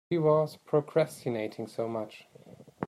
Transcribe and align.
She 0.11 0.17
was 0.17 0.57
procrastinating 0.57 1.67
so 1.67 1.87
much. 1.87 2.27